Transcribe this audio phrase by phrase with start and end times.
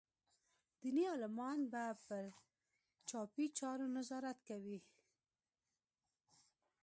[0.81, 2.25] دیني عالمان به پر
[3.09, 4.79] چاپي چارو نظارت کوي.